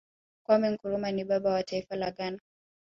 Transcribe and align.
kwame 0.43 0.67
nkrumah 0.73 1.11
ni 1.13 1.23
baba 1.29 1.53
wa 1.53 1.63
taifa 1.63 1.95
la 1.95 2.09
ghana 2.15 2.39